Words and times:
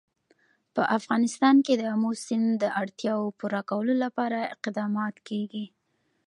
په 0.75 0.81
افغانستان 0.97 1.55
کې 1.65 1.73
د 1.77 1.81
آمو 1.93 2.11
سیند 2.25 2.49
د 2.59 2.65
اړتیاوو 2.81 3.35
پوره 3.39 3.61
کولو 3.69 3.93
لپاره 4.03 4.49
اقدامات 4.55 5.15
کېږي. 5.27 5.65